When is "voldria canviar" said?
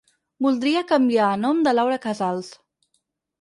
0.45-1.27